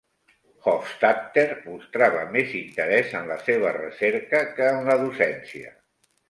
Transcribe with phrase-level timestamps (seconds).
[0.61, 5.73] Hofstadter mostrava més interès en la seva recerca que en la docència.